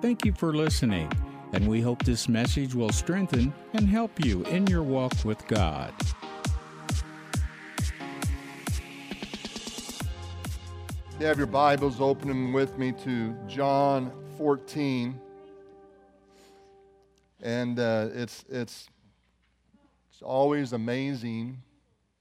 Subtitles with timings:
[0.00, 1.10] Thank you for listening,
[1.52, 5.92] and we hope this message will strengthen and help you in your walk with God.
[11.18, 15.20] You have your Bibles opening with me to John 14.
[17.42, 18.88] And uh, it's, it's,
[20.12, 21.60] it's always amazing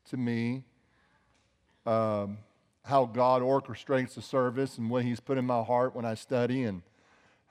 [0.09, 0.64] to me
[1.86, 2.39] um,
[2.84, 6.64] how God orchestrates the service and what He's put in my heart when I study,
[6.64, 6.82] and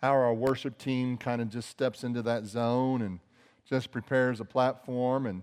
[0.02, 3.20] how our worship team kind of just steps into that zone and
[3.68, 5.27] just prepares a platform.
[5.27, 5.42] And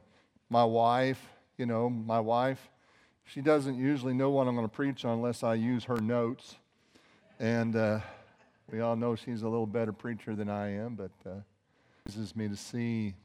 [0.49, 1.21] my wife,
[1.57, 2.69] you know, my wife,
[3.25, 6.57] she doesn't usually know what I'm going to preach on unless I use her notes.
[7.39, 7.99] And uh,
[8.71, 11.41] we all know she's a little better preacher than I am, but uh,
[12.05, 13.15] it is me to see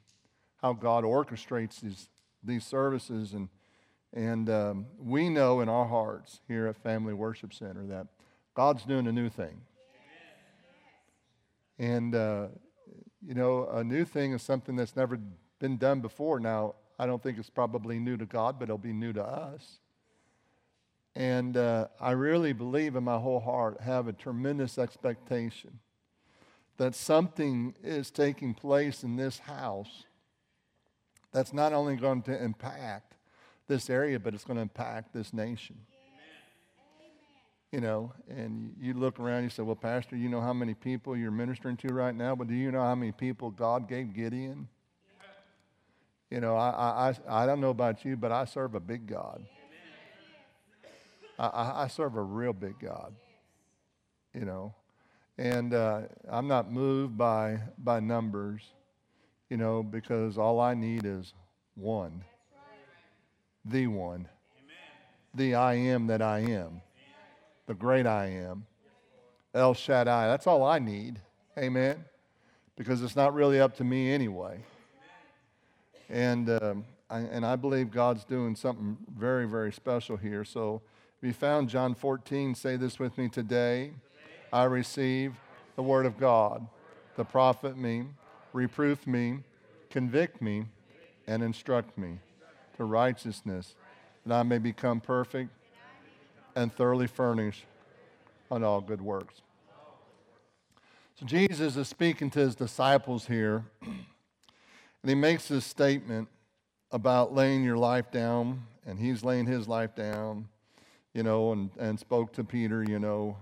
[0.62, 2.08] how God orchestrates these,
[2.42, 3.34] these services.
[3.34, 3.48] And,
[4.14, 8.06] and um, we know in our hearts here at Family Worship Center that
[8.54, 9.60] God's doing a new thing.
[11.78, 12.48] And, uh,
[13.24, 15.18] you know, a new thing is something that's never
[15.58, 16.40] been done before.
[16.40, 19.78] Now, I don't think it's probably new to God, but it'll be new to us.
[21.14, 25.80] And uh, I really believe in my whole heart, have a tremendous expectation
[26.76, 30.04] that something is taking place in this house
[31.32, 33.14] that's not only going to impact
[33.66, 35.76] this area, but it's going to impact this nation.
[37.72, 41.16] You know, and you look around, you say, Well, Pastor, you know how many people
[41.16, 44.68] you're ministering to right now, but do you know how many people God gave Gideon?
[46.30, 49.44] You know, I, I, I don't know about you, but I serve a big God.
[51.38, 53.14] I, I serve a real big God,
[54.34, 54.74] you know.
[55.38, 58.62] And uh, I'm not moved by, by numbers,
[59.48, 61.32] you know, because all I need is
[61.76, 62.24] one.
[63.64, 64.28] The one.
[65.34, 66.82] The I am that I am.
[67.68, 68.66] The great I am.
[69.54, 70.26] El Shaddai.
[70.26, 71.20] That's all I need.
[71.56, 72.04] Amen.
[72.76, 74.58] Because it's not really up to me anyway.
[76.08, 80.44] And, um, I, and I believe God's doing something very, very special here.
[80.44, 80.82] So,
[81.20, 82.54] if you found John 14.
[82.54, 83.90] Say this with me today.
[84.52, 85.34] I receive
[85.74, 86.66] the word of God,
[87.16, 88.04] the profit me,
[88.52, 89.40] reproof me,
[89.90, 90.64] convict me,
[91.26, 92.20] and instruct me
[92.76, 93.74] to righteousness,
[94.24, 95.50] that I may become perfect
[96.54, 97.64] and thoroughly furnished
[98.50, 99.42] on all good works.
[101.18, 104.04] So Jesus is speaking to his disciples here, and
[105.04, 106.28] he makes this statement
[106.90, 110.48] about laying your life down, and he's laying his life down
[111.14, 113.36] you know, and, and spoke to Peter, you know,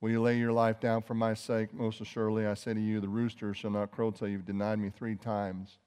[0.00, 1.72] Will you lay your life down for my sake?
[1.72, 4.90] Most assuredly, I say to you, the rooster shall not crow till you've denied me
[4.90, 5.78] three times.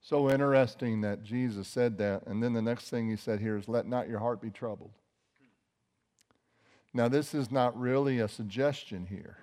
[0.00, 2.24] So interesting that Jesus said that.
[2.26, 4.92] And then the next thing he said here is, Let not your heart be troubled.
[6.94, 9.38] Now, this is not really a suggestion here.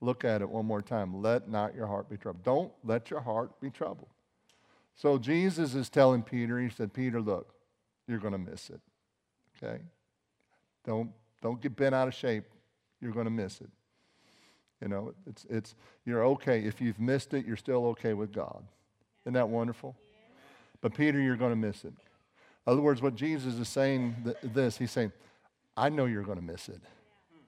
[0.00, 1.22] Look at it one more time.
[1.22, 2.44] Let not your heart be troubled.
[2.44, 4.08] Don't let your heart be troubled.
[4.94, 7.54] So Jesus is telling Peter, he said, Peter, look,
[8.08, 8.80] you're going to miss it.
[9.62, 9.80] Okay?
[10.84, 11.10] Don't,
[11.42, 12.44] don't get bent out of shape.
[13.00, 13.70] You're going to miss it.
[14.80, 15.74] You know, it's, it's,
[16.06, 16.60] you're okay.
[16.60, 18.64] If you've missed it, you're still okay with God.
[19.24, 19.94] Isn't that wonderful?
[20.80, 21.92] But Peter, you're going to miss it.
[22.66, 25.12] In other words, what Jesus is saying th- this, he's saying,
[25.80, 26.82] I know you're going to miss it.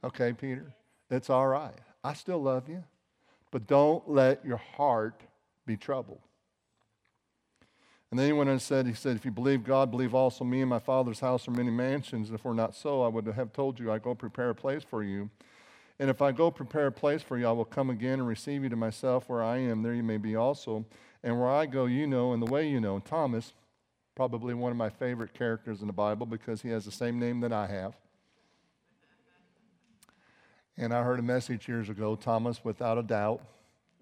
[0.02, 0.72] Okay, Peter?
[1.10, 1.78] It's all right.
[2.02, 2.82] I still love you.
[3.50, 5.20] But don't let your heart
[5.66, 6.20] be troubled.
[8.10, 10.44] And then he went on and said, He said, If you believe God, believe also
[10.44, 10.62] me.
[10.62, 12.30] In my Father's house are many mansions.
[12.30, 14.82] And if we're not so, I would have told you, I go prepare a place
[14.82, 15.28] for you.
[15.98, 18.62] And if I go prepare a place for you, I will come again and receive
[18.62, 19.82] you to myself where I am.
[19.82, 20.86] There you may be also.
[21.22, 22.98] And where I go, you know, and the way you know.
[22.98, 23.52] Thomas,
[24.14, 27.40] probably one of my favorite characters in the Bible because he has the same name
[27.40, 27.94] that I have.
[30.76, 33.42] And I heard a message years ago, Thomas without a doubt,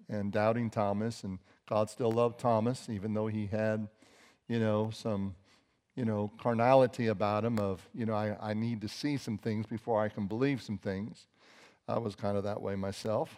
[0.09, 1.23] and doubting Thomas.
[1.23, 3.87] And God still loved Thomas, even though he had
[4.51, 5.33] you know, some,
[5.95, 9.65] you know, carnality about him of, you know, I, I need to see some things
[9.65, 11.25] before I can believe some things.
[11.87, 13.37] I was kind of that way myself.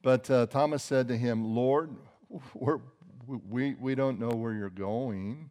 [0.00, 1.90] But uh, Thomas said to him, Lord,
[3.26, 5.50] we, we don't know where you're going.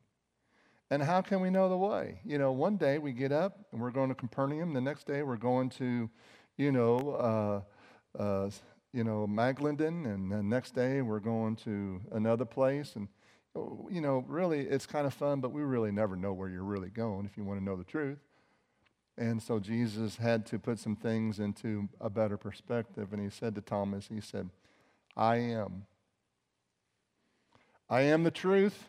[0.89, 2.19] And how can we know the way?
[2.25, 4.73] You know, one day we get up and we're going to Capernaum.
[4.73, 6.09] The next day we're going to,
[6.57, 7.63] you know,
[8.17, 8.49] uh, uh,
[8.93, 10.05] you know, Maglenden.
[10.05, 12.95] And the next day we're going to another place.
[12.95, 13.07] And
[13.89, 16.89] you know, really, it's kind of fun, but we really never know where you're really
[16.89, 18.19] going if you want to know the truth.
[19.17, 23.11] And so Jesus had to put some things into a better perspective.
[23.11, 24.49] And he said to Thomas, He said,
[25.15, 25.85] I am.
[27.89, 28.87] I am the truth.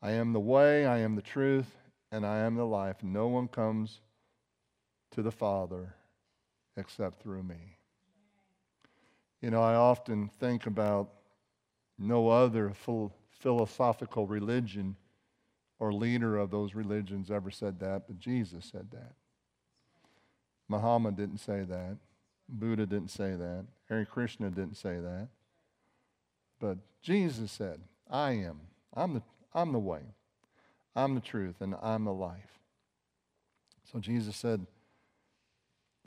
[0.00, 1.74] I am the way, I am the truth,
[2.12, 3.02] and I am the life.
[3.02, 4.00] No one comes
[5.12, 5.94] to the Father
[6.76, 7.76] except through me.
[9.40, 11.10] You know, I often think about
[11.98, 12.72] no other
[13.30, 14.96] philosophical religion
[15.78, 19.14] or leader of those religions ever said that, but Jesus said that.
[20.68, 21.96] Muhammad didn't say that.
[22.48, 23.64] Buddha didn't say that.
[23.88, 25.28] Hare Krishna didn't say that.
[26.60, 27.80] But Jesus said,
[28.10, 28.60] I am.
[28.94, 29.22] I'm the,
[29.54, 30.02] I'm the way.
[30.96, 32.58] I'm the truth, and I'm the life.
[33.92, 34.66] So Jesus said,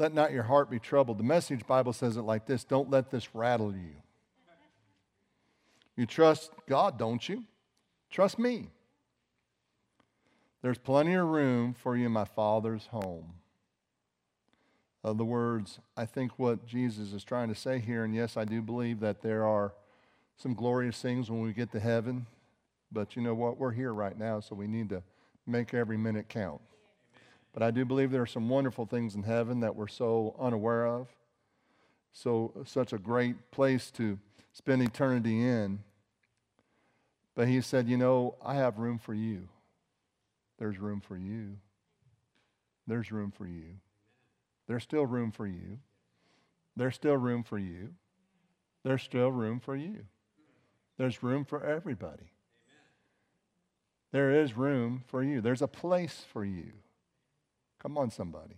[0.01, 1.19] Let not your heart be troubled.
[1.19, 3.93] The message Bible says it like this Don't let this rattle you.
[5.95, 7.43] You trust God, don't you?
[8.09, 8.69] Trust me.
[10.63, 13.33] There's plenty of room for you in my Father's home.
[15.03, 18.59] Other words, I think what Jesus is trying to say here, and yes, I do
[18.59, 19.71] believe that there are
[20.35, 22.25] some glorious things when we get to heaven,
[22.91, 23.59] but you know what?
[23.59, 25.03] We're here right now, so we need to
[25.45, 26.61] make every minute count.
[27.53, 30.85] But I do believe there are some wonderful things in heaven that we're so unaware
[30.85, 31.07] of.
[32.13, 34.19] So, such a great place to
[34.51, 35.79] spend eternity in.
[37.35, 39.47] But he said, You know, I have room for you.
[40.57, 41.57] There's room for you.
[42.87, 43.77] There's room for you.
[44.67, 45.79] There's still room for you.
[46.75, 47.95] There's still room for you.
[48.83, 50.05] There's still room for you.
[50.97, 52.31] There's room for everybody.
[54.11, 55.41] There is room for you.
[55.41, 56.73] There's a place for you.
[57.81, 58.55] Come on, somebody.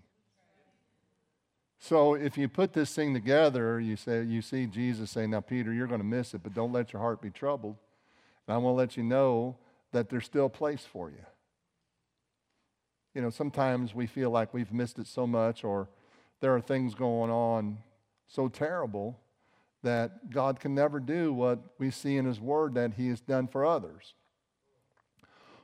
[1.79, 5.73] So if you put this thing together, you say you see Jesus saying, "Now, Peter,
[5.73, 7.77] you're going to miss it, but don't let your heart be troubled."
[8.47, 9.57] And I want to let you know
[9.91, 11.25] that there's still a place for you
[13.13, 15.87] you know, sometimes we feel like we've missed it so much or
[16.39, 17.77] there are things going on
[18.27, 19.19] so terrible
[19.83, 23.47] that God can never do what we see in His Word that He has done
[23.47, 24.13] for others.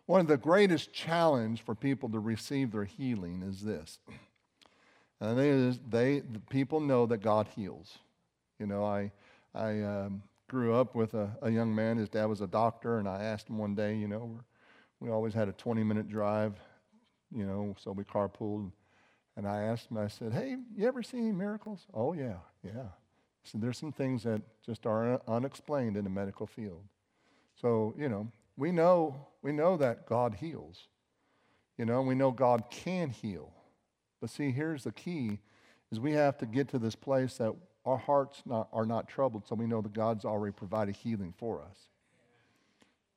[0.10, 4.00] One of the greatest challenge for people to receive their healing is this.
[5.22, 7.98] And they, they the people know that God heals.
[8.58, 9.12] You know, I,
[9.54, 11.98] I um, grew up with a, a, young man.
[11.98, 14.40] His dad was a doctor, and I asked him one day, you know,
[15.02, 16.54] we always had a 20 minute drive
[17.36, 18.72] you know, so we carpooled.
[19.38, 21.86] And I asked him, I said, hey, you ever see any miracles?
[21.94, 22.88] Oh, yeah, yeah.
[23.44, 26.84] So there's some things that just are unexplained in the medical field.
[27.56, 30.88] So, you know, we know, we know that God heals.
[31.78, 33.54] You know, we know God can heal.
[34.20, 35.40] But see, here's the key,
[35.92, 39.48] is we have to get to this place that our hearts not, are not troubled,
[39.48, 41.78] so we know that God's already provided healing for us.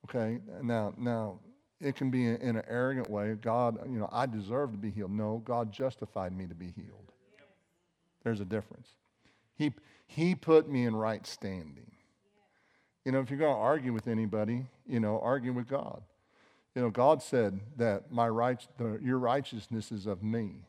[0.04, 1.40] Okay, now, now
[1.80, 3.34] it can be in an arrogant way.
[3.34, 5.10] God, you know, I deserve to be healed.
[5.10, 7.10] No, God justified me to be healed.
[8.22, 8.90] There's a difference.
[9.56, 9.72] He,
[10.06, 11.90] he put me in right standing.
[13.04, 16.02] You know, if you're going to argue with anybody, you know, argue with God.
[16.74, 20.64] You know, God said that my right, the, your righteousness is of me.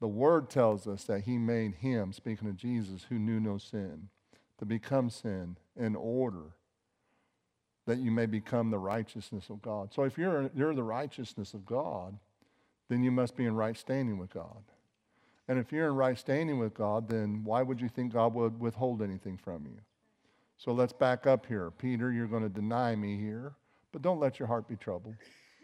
[0.00, 4.08] The Word tells us that He made Him, speaking of Jesus, who knew no sin,
[4.58, 6.54] to become sin in order
[7.86, 9.94] that you may become the righteousness of God.
[9.94, 12.18] So if you're, you're the righteousness of God,
[12.88, 14.62] then you must be in right standing with God.
[15.48, 18.60] And if you're in right standing with God, then why would you think God would
[18.60, 19.78] withhold anything from you?
[20.58, 21.70] So let's back up here.
[21.70, 23.54] Peter, you're going to deny me here,
[23.92, 25.14] but don't let your heart be troubled.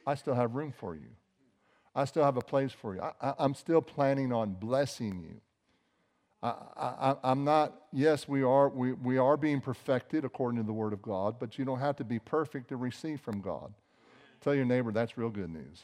[0.06, 1.08] I still have room for you.
[1.96, 3.00] I still have a place for you.
[3.00, 5.40] I, am still planning on blessing you.
[6.42, 10.92] I, am not, yes, we are, we, we are being perfected according to the Word
[10.92, 13.72] of God, but you don't have to be perfect to receive from God.
[14.42, 15.82] Tell your neighbor that's real good news.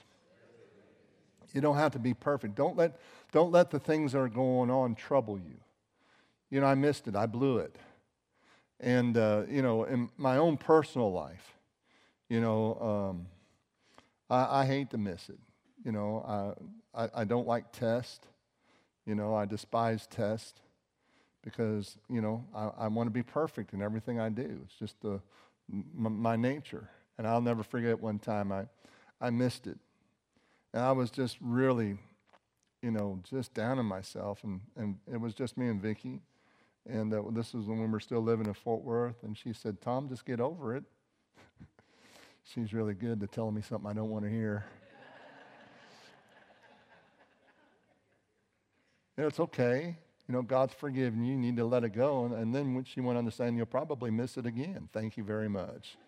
[1.54, 2.54] You don't have to be perfect.
[2.54, 3.00] Don't let,
[3.32, 5.56] don't let the things that are going on trouble you.
[6.50, 7.76] You know, I missed it, I blew it.
[8.80, 11.54] And, uh, you know, in my own personal life,
[12.28, 13.26] you know, um,
[14.30, 15.38] I, I, hate to miss it.
[15.84, 16.56] You know,
[16.94, 18.26] I, I, I don't like tests.
[19.04, 20.60] You know, I despise tests
[21.42, 24.60] because, you know, I, I want to be perfect in everything I do.
[24.64, 25.20] It's just the,
[25.70, 26.88] m- my nature.
[27.18, 28.64] And I'll never forget one time I,
[29.20, 29.78] I missed it.
[30.72, 31.98] And I was just really,
[32.82, 34.42] you know, just down on myself.
[34.44, 36.20] And, and it was just me and Vicki.
[36.88, 39.22] And uh, this was when we were still living in Fort Worth.
[39.22, 40.84] And she said, Tom, just get over it.
[42.44, 44.64] She's really good to telling me something I don't want to hear.
[49.18, 49.98] It's okay.
[50.28, 51.32] You know, God's forgiven you.
[51.32, 52.24] You need to let it go.
[52.24, 54.88] And, and then when she went on to say, you'll probably miss it again.
[54.94, 55.98] Thank you very much.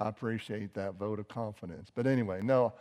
[0.00, 1.90] I appreciate that vote of confidence.
[1.94, 2.74] But anyway, no,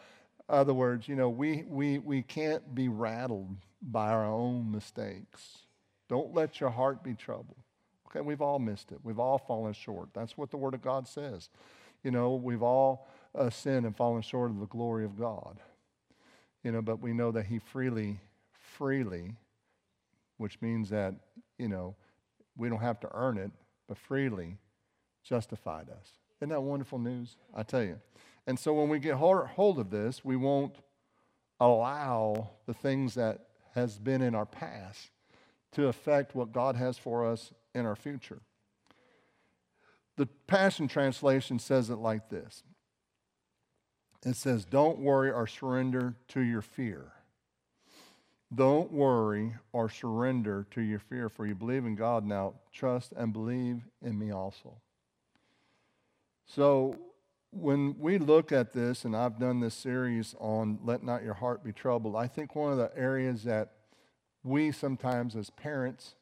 [0.49, 5.59] other words, you know, we, we, we can't be rattled by our own mistakes.
[6.11, 7.57] Don't let your heart be troubled.
[8.07, 8.99] Okay, we've all missed it.
[9.01, 10.09] We've all fallen short.
[10.13, 11.49] That's what the Word of God says.
[12.03, 15.57] You know, we've all uh, sinned and fallen short of the glory of God.
[16.63, 18.19] You know, but we know that He freely
[18.51, 19.37] freely
[20.41, 21.13] which means that,
[21.59, 21.95] you know,
[22.57, 23.51] we don't have to earn it,
[23.87, 24.57] but freely
[25.23, 26.13] justified us.
[26.39, 27.37] Isn't that wonderful news?
[27.55, 27.99] I tell you.
[28.47, 30.75] And so when we get hold of this, we won't
[31.59, 35.11] allow the things that has been in our past
[35.71, 38.41] to affect what God has for us in our future.
[40.17, 42.63] The Passion Translation says it like this
[44.23, 47.13] it says, Don't worry or surrender to your fear.
[48.53, 52.55] Don't worry or surrender to your fear, for you believe in God now.
[52.73, 54.75] Trust and believe in me also.
[56.45, 56.97] So,
[57.51, 61.63] when we look at this, and I've done this series on Let Not Your Heart
[61.63, 63.71] Be Troubled, I think one of the areas that
[64.43, 66.15] we sometimes as parents,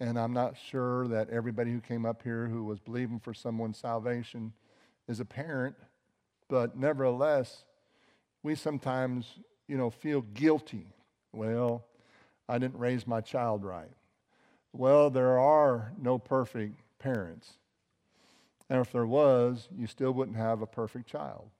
[0.00, 3.78] and I'm not sure that everybody who came up here who was believing for someone's
[3.78, 4.52] salvation
[5.08, 5.76] is a parent,
[6.48, 7.64] but nevertheless,
[8.42, 10.86] we sometimes, you know, feel guilty.
[11.32, 11.84] Well,
[12.48, 13.92] I didn't raise my child right.
[14.72, 17.54] Well, there are no perfect parents.
[18.68, 21.50] And if there was, you still wouldn't have a perfect child.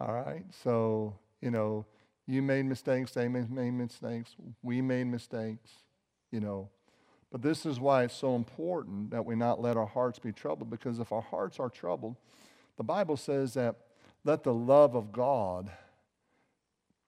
[0.00, 0.44] All right?
[0.62, 1.86] So, you know,
[2.26, 5.70] you made mistakes, they made mistakes, we made mistakes,
[6.30, 6.68] you know.
[7.30, 10.70] But this is why it's so important that we not let our hearts be troubled,
[10.70, 12.16] because if our hearts are troubled,
[12.76, 13.76] the Bible says that
[14.24, 15.70] let the love of God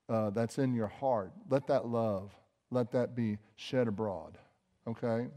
[0.08, 2.34] uh, that's in your heart, let that love,
[2.70, 4.38] let that be shed abroad,
[4.86, 5.28] okay?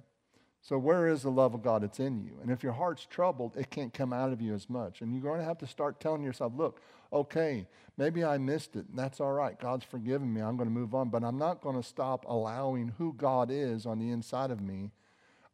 [0.61, 1.83] So, where is the love of God?
[1.83, 2.31] It's in you.
[2.41, 5.01] And if your heart's troubled, it can't come out of you as much.
[5.01, 6.81] And you're going to have to start telling yourself, look,
[7.11, 8.85] okay, maybe I missed it.
[8.95, 9.59] That's all right.
[9.59, 10.41] God's forgiven me.
[10.41, 11.09] I'm going to move on.
[11.09, 14.91] But I'm not going to stop allowing who God is on the inside of me.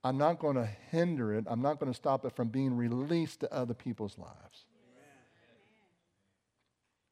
[0.04, 1.46] I'm not going to hinder it.
[1.48, 4.66] I'm not going to stop it from being released to other people's lives.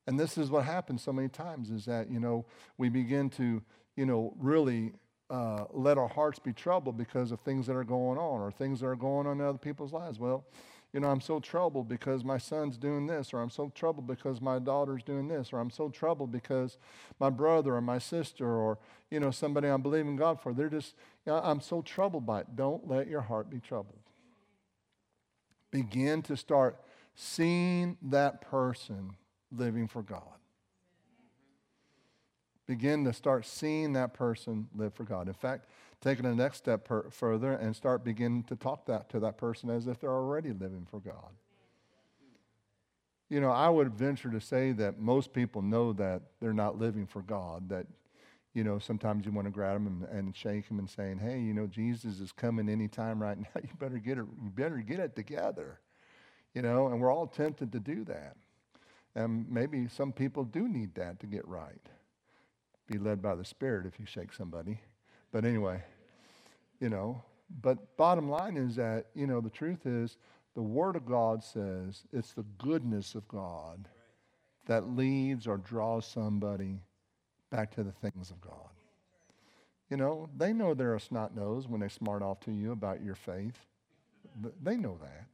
[0.07, 2.45] And this is what happens so many times is that, you know,
[2.77, 3.61] we begin to,
[3.95, 4.93] you know, really
[5.29, 8.81] uh, let our hearts be troubled because of things that are going on or things
[8.81, 10.19] that are going on in other people's lives.
[10.19, 10.43] Well,
[10.93, 14.41] you know, I'm so troubled because my son's doing this, or I'm so troubled because
[14.41, 16.77] my daughter's doing this, or I'm so troubled because
[17.19, 18.77] my brother or my sister or,
[19.09, 20.95] you know, somebody I'm believing God for, they're just,
[21.25, 22.55] you know, I'm so troubled by it.
[22.55, 23.99] Don't let your heart be troubled.
[25.71, 26.81] Begin to start
[27.15, 29.15] seeing that person
[29.51, 30.23] living for God
[32.71, 35.27] begin to start seeing that person live for God.
[35.27, 35.65] In fact,
[36.01, 39.69] taking the next step per, further and start beginning to talk that to that person
[39.69, 41.31] as if they're already living for God.
[43.29, 47.05] You know, I would venture to say that most people know that they're not living
[47.05, 47.87] for God, that,
[48.53, 51.39] you know, sometimes you want to grab them and, and shake them and saying, hey,
[51.39, 53.61] you know, Jesus is coming anytime right now.
[53.61, 55.79] You better get it, you better get it together.
[56.53, 58.35] You know, and we're all tempted to do that.
[59.15, 61.87] And maybe some people do need that to get right
[62.91, 64.79] be led by the Spirit if you shake somebody.
[65.31, 65.81] But anyway,
[66.79, 67.23] you know,
[67.61, 70.17] but bottom line is that, you know, the truth is
[70.55, 73.87] the Word of God says it's the goodness of God
[74.65, 76.79] that leads or draws somebody
[77.49, 78.69] back to the things of God.
[79.89, 83.03] You know, they know they're a snot nose when they smart off to you about
[83.03, 83.59] your faith.
[84.63, 85.25] They know that.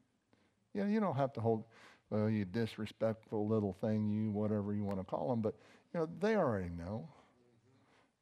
[0.74, 1.64] You know, you don't have to hold,
[2.10, 5.56] well, you disrespectful little thing, you whatever you want to call them, but,
[5.94, 7.08] you know, they already know.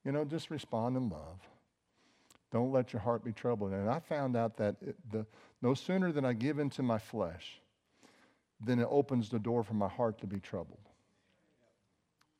[0.04, 1.40] You know, just respond in love.
[2.52, 3.72] Don't let your heart be troubled.
[3.72, 5.26] And I found out that it, the,
[5.62, 7.60] no sooner than I give into my flesh,
[8.60, 10.80] then it opens the door for my heart to be troubled.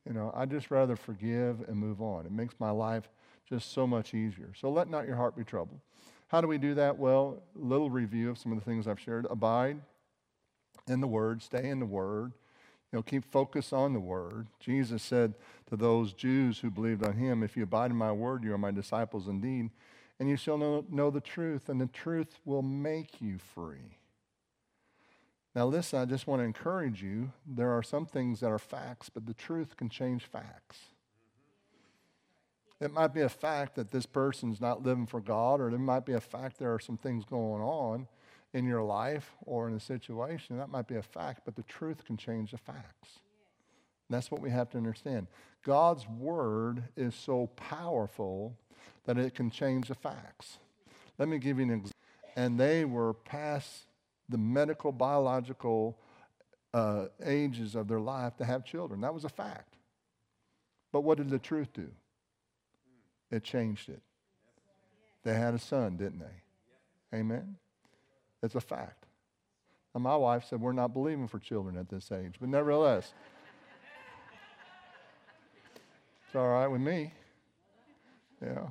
[0.08, 2.26] You know, I just rather forgive and move on.
[2.26, 3.10] It makes my life
[3.50, 4.54] just so much easier.
[4.56, 5.80] So let not your heart be troubled.
[6.28, 6.98] How do we do that?
[6.98, 9.28] Well, little review of some of the things I've shared.
[9.30, 9.82] Abide
[10.88, 12.34] in the Word, stay in the Word.
[12.96, 14.48] You know, keep focus on the word.
[14.58, 15.34] Jesus said
[15.70, 18.58] to those Jews who believed on him, If you abide in my word, you are
[18.58, 19.70] my disciples indeed,
[20.18, 23.98] and you shall know, know the truth, and the truth will make you free.
[25.54, 27.34] Now, listen, I just want to encourage you.
[27.46, 30.78] There are some things that are facts, but the truth can change facts.
[32.80, 36.06] It might be a fact that this person's not living for God, or it might
[36.06, 38.08] be a fact there are some things going on
[38.56, 42.06] in your life or in a situation, that might be a fact, but the truth
[42.06, 43.20] can change the facts.
[44.10, 45.28] That's what we have to understand.
[45.66, 48.56] God's word is so powerful
[49.04, 50.60] that it can change the facts.
[51.18, 51.92] Let me give you an example.
[52.38, 53.88] And they were past
[54.30, 55.98] the medical, biological
[56.74, 59.02] uh, ages of their life to have children.
[59.02, 59.76] That was a fact.
[60.94, 61.90] But what did the truth do?
[63.32, 64.02] It changed it.
[65.24, 67.18] They had a son, didn't they?
[67.18, 67.58] Amen.
[68.44, 69.06] It's a fact.
[69.94, 72.36] And my wife said, We're not believing for children at this age.
[72.40, 73.14] But nevertheless,
[76.28, 77.14] it's all right with me.
[78.42, 78.68] Yeah.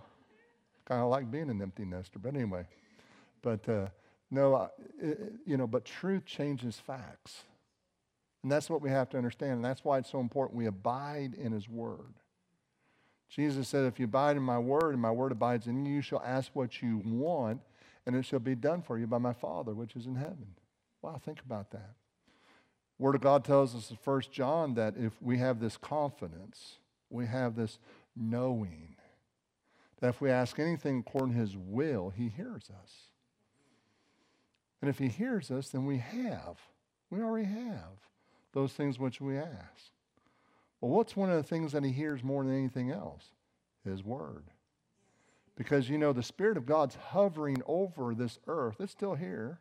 [0.84, 2.66] Kind of like being an empty nester, but anyway.
[3.42, 3.86] But uh,
[4.30, 4.68] no,
[5.00, 7.44] it, you know, but truth changes facts.
[8.42, 9.52] And that's what we have to understand.
[9.52, 12.14] And that's why it's so important we abide in His Word.
[13.30, 16.02] Jesus said, If you abide in my Word and my Word abides in you, you
[16.02, 17.60] shall ask what you want,
[18.06, 20.54] and it shall be done for you by my Father which is in heaven.
[21.02, 21.94] Wow, think about that.
[22.98, 26.78] Word of God tells us in 1 John that if we have this confidence,
[27.10, 27.78] we have this
[28.16, 28.96] knowing,
[30.00, 32.92] that if we ask anything according to his will, he hears us.
[34.80, 36.58] And if he hears us, then we have.
[37.10, 37.98] We already have
[38.52, 39.90] those things which we ask.
[40.80, 43.24] Well, what's one of the things that he hears more than anything else?
[43.84, 44.44] His word.
[45.56, 48.76] Because you know, the Spirit of God's hovering over this earth.
[48.80, 49.60] It's still here.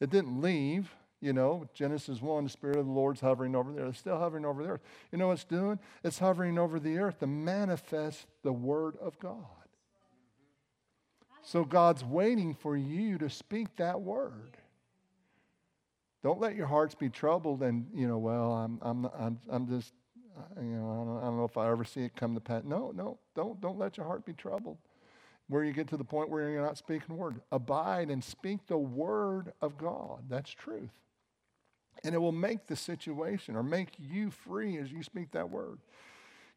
[0.00, 0.90] It didn't leave.
[1.20, 3.86] You know, Genesis 1, the Spirit of the Lord's hovering over there.
[3.86, 4.82] It's still hovering over the earth.
[5.10, 5.78] You know what it's doing?
[6.04, 9.44] It's hovering over the earth to manifest the Word of God.
[11.42, 14.56] So God's waiting for you to speak that word.
[16.24, 19.92] Don't let your hearts be troubled and, you know, well, I'm, I'm, I'm, I'm just,
[20.60, 22.64] you know, I don't, I don't know if I ever see it come to pass.
[22.64, 24.76] No, no, don't, don't let your heart be troubled
[25.48, 27.40] where you get to the point where you're not speaking the word.
[27.52, 30.24] Abide and speak the word of God.
[30.28, 30.90] That's truth.
[32.04, 35.78] And it will make the situation or make you free as you speak that word.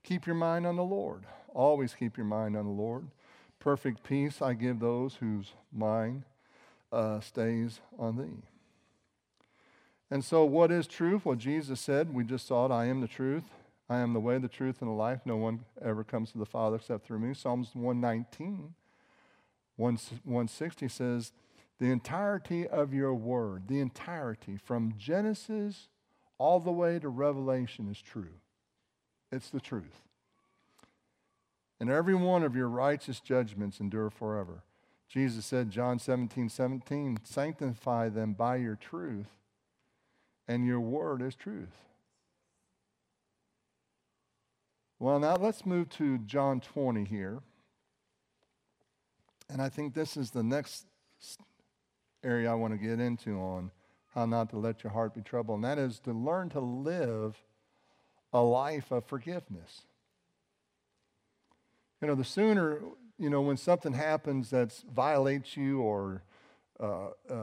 [0.03, 1.25] Keep your mind on the Lord.
[1.53, 3.08] Always keep your mind on the Lord.
[3.60, 6.24] Perfect peace I give those whose mind
[6.91, 8.43] uh, stays on thee.
[10.12, 11.25] And so, what is truth?
[11.25, 13.43] Well, Jesus said, we just saw it I am the truth.
[13.89, 15.22] I am the way, the truth, and the life.
[15.25, 17.34] No one ever comes to the Father except through me.
[17.34, 18.74] Psalms 119,
[19.79, 21.31] 160 says,
[21.79, 25.88] the entirety of your word, the entirety from Genesis
[26.38, 28.36] all the way to Revelation is true.
[29.31, 30.01] It's the truth.
[31.79, 34.63] And every one of your righteous judgments endure forever.
[35.08, 39.30] Jesus said, John 17, 17, sanctify them by your truth,
[40.47, 41.86] and your word is truth.
[44.99, 47.39] Well, now let's move to John 20 here.
[49.49, 50.85] And I think this is the next
[52.23, 53.71] area I want to get into on
[54.13, 57.38] how not to let your heart be troubled, and that is to learn to live
[58.31, 59.83] a life of forgiveness.
[62.01, 62.81] You know, the sooner,
[63.17, 66.23] you know, when something happens that violates you or
[66.79, 67.35] uh, uh,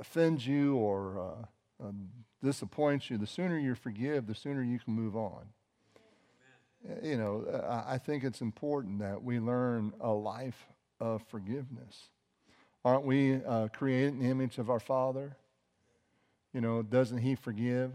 [0.00, 2.08] offends you or uh, um,
[2.42, 5.44] disappoints you, the sooner you forgive, the sooner you can move on.
[6.86, 7.10] Amen.
[7.10, 10.66] You know, I think it's important that we learn a life
[11.00, 12.08] of forgiveness.
[12.84, 15.36] Aren't we uh, created in the image of our Father?
[16.52, 17.92] You know, doesn't He forgive?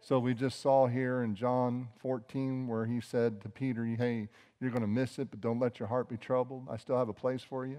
[0.00, 4.28] So we just saw here in John 14 where He said to Peter, Hey,
[4.60, 6.68] you're going to miss it, but don't let your heart be troubled.
[6.70, 7.78] I still have a place for you.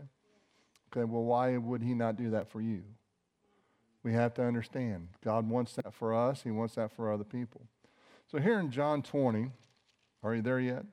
[0.91, 2.83] Okay, well, why would He not do that for you?
[4.03, 7.61] We have to understand God wants that for us, He wants that for other people.
[8.31, 9.51] So here in John 20,
[10.23, 10.85] are you there yet?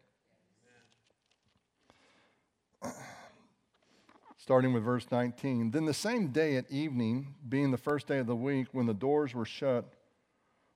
[4.45, 5.71] Starting with verse 19.
[5.71, 8.93] Then the same day at evening, being the first day of the week, when the
[8.93, 9.87] doors were shut,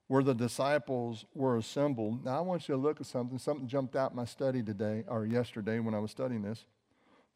[0.06, 2.24] where the disciples were assembled.
[2.24, 3.38] Now, I want you to look at something.
[3.38, 6.64] Something jumped out my study today, or yesterday when I was studying this,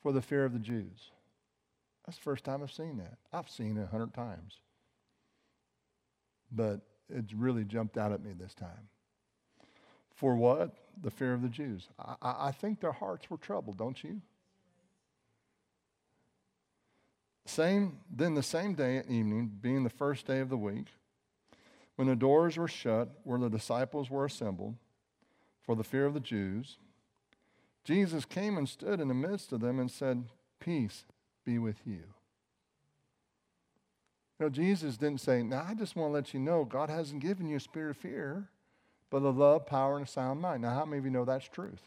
[0.03, 1.11] for the fear of the Jews.
[2.07, 3.19] That's the first time I've seen that.
[3.31, 4.61] I've seen it a hundred times.
[6.51, 8.89] But it really jumped out at me this time.
[10.15, 10.75] For what?
[11.03, 11.89] The fear of the Jews.
[11.99, 14.23] I, I think their hearts were troubled, don't you?
[17.45, 20.87] Same, then the same day at evening, being the first day of the week,
[21.97, 24.77] when the doors were shut where the disciples were assembled
[25.63, 26.79] for the fear of the Jews,
[27.85, 30.25] Jesus came and stood in the midst of them and said,
[30.61, 31.05] Peace
[31.45, 32.05] be with you.
[34.39, 37.49] Know, Jesus didn't say, Now I just want to let you know God hasn't given
[37.49, 38.49] you a spirit of fear,
[39.11, 40.63] but of love, power, and a sound mind.
[40.63, 41.83] Now, how many of you know that's truth?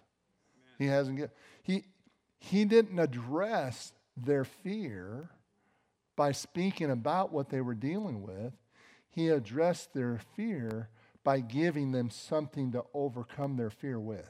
[0.54, 0.76] Amen.
[0.78, 1.32] He hasn't given,
[1.64, 1.84] he,
[2.40, 5.30] he didn't address their fear
[6.16, 8.54] by speaking about what they were dealing with,
[9.10, 10.90] he addressed their fear
[11.24, 14.30] by giving them something to overcome their fear with.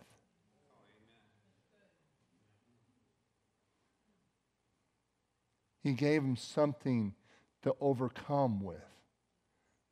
[5.84, 7.14] He gave them something
[7.62, 8.78] to overcome with.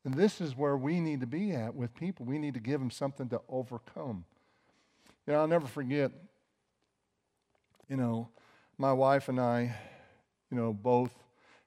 [0.04, 2.26] And this is where we need to be at with people.
[2.26, 4.24] We need to give them something to overcome.
[5.26, 6.12] You know, I'll never forget,
[7.88, 8.28] you know,
[8.76, 9.74] my wife and I,
[10.50, 11.12] you know, both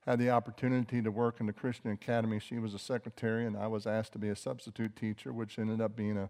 [0.08, 2.39] had the opportunity to work in the Christian Academy.
[2.39, 5.82] She was a secretary, and I was asked to be a substitute teacher, which ended
[5.82, 6.30] up being a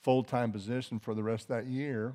[0.00, 2.14] full time position for the rest of that year.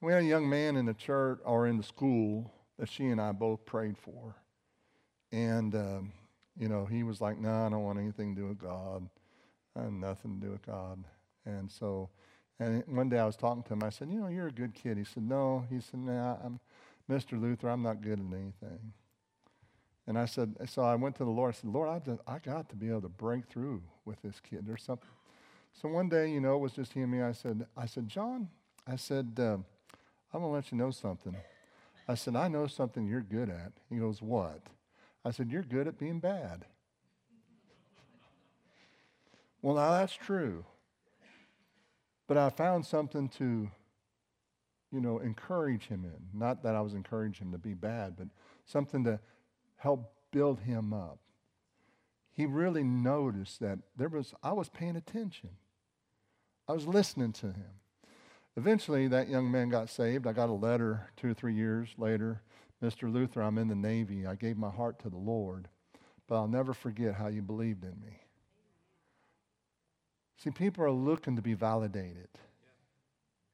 [0.00, 3.20] We had a young man in the church or in the school that she and
[3.20, 4.34] I both prayed for.
[5.30, 6.12] And, um,
[6.58, 9.06] you know, he was like, no, nah, I don't want anything to do with God.
[9.76, 11.04] I have nothing to do with God.
[11.44, 12.08] And so,
[12.58, 13.82] and one day I was talking to him.
[13.82, 14.96] I said, you know, you're a good kid.
[14.96, 15.66] He said, no.
[15.68, 16.60] He said, nah, I'm
[17.10, 17.40] Mr.
[17.40, 17.68] Leuther.
[17.68, 18.92] I'm not good at anything.
[20.06, 21.54] And I said, so I went to the Lord.
[21.54, 24.40] I said, Lord, I, just, I got to be able to break through with this
[24.40, 24.66] kid.
[24.66, 25.08] There's something.
[25.80, 27.22] So one day, you know, it was just he and me.
[27.22, 28.48] I said, I said, John,
[28.86, 29.58] I said, uh,
[30.34, 31.36] I'm going to let you know something.
[32.08, 33.72] I said, I know something you're good at.
[33.88, 34.60] He goes, What?
[35.24, 36.64] I said, You're good at being bad.
[39.62, 40.64] well, now that's true.
[42.26, 43.70] But I found something to,
[44.90, 46.38] you know, encourage him in.
[46.38, 48.28] Not that I was encouraging him to be bad, but
[48.64, 49.20] something to
[49.82, 51.18] help build him up.
[52.32, 55.50] He really noticed that there was, I was paying attention.
[56.68, 57.80] I was listening to him.
[58.56, 60.26] Eventually, that young man got saved.
[60.26, 62.42] I got a letter two or three years later.
[62.82, 63.12] Mr.
[63.12, 64.24] Leuther, I'm in the Navy.
[64.24, 65.68] I gave my heart to the Lord,
[66.28, 68.20] but I'll never forget how you believed in me.
[70.36, 72.28] See, people are looking to be validated,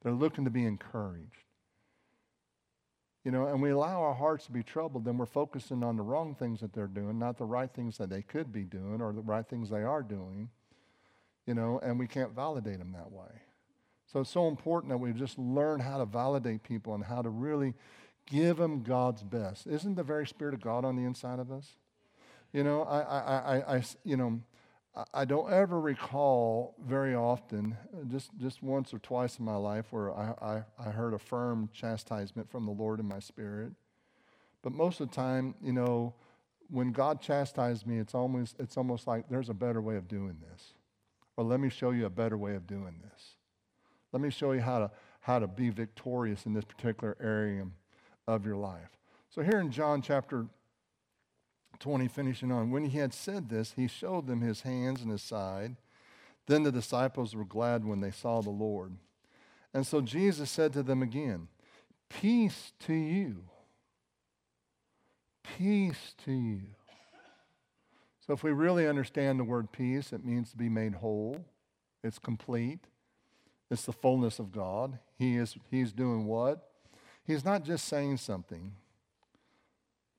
[0.03, 1.47] they're looking to be encouraged.
[3.24, 6.02] You know, and we allow our hearts to be troubled, then we're focusing on the
[6.02, 9.12] wrong things that they're doing, not the right things that they could be doing or
[9.12, 10.50] the right things they are doing,
[11.46, 13.42] you know, and we can't validate them that way.
[14.07, 17.28] So it's so important that we just learn how to validate people and how to
[17.28, 17.74] really
[18.24, 19.66] give them God's best.
[19.66, 21.76] Isn't the very Spirit of God on the inside of us?
[22.52, 24.40] You know, I, I, I, I you know,
[25.14, 29.87] I don't ever recall very often, uh, just, just once or twice in my life,
[29.90, 33.72] where I, I, I heard a firm chastisement from the Lord in my spirit.
[34.62, 36.14] But most of the time, you know,
[36.70, 40.37] when God chastised me, it's almost, it's almost like there's a better way of doing
[40.50, 40.74] this.
[41.37, 43.37] Or let me show you a better way of doing this.
[44.12, 47.66] Let me show you how to, how to be victorious in this particular area
[48.26, 48.98] of your life.
[49.30, 50.46] So, here in John chapter
[51.81, 55.23] 20, finishing on, when he had said this, he showed them his hands and his
[55.23, 55.77] side.
[56.47, 58.97] Then the disciples were glad when they saw the Lord.
[59.75, 61.49] And so Jesus said to them again,
[62.09, 63.45] Peace to you.
[65.57, 66.61] Peace to you.
[68.27, 71.47] So, if we really understand the word peace, it means to be made whole,
[72.05, 72.81] it's complete.
[73.71, 74.99] It's the fullness of God.
[75.19, 76.71] He is, he's doing what?
[77.25, 78.73] He's not just saying something.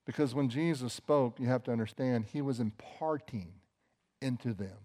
[0.10, 3.54] Because when Jesus spoke, you have to understand, he was imparting
[4.24, 4.80] into them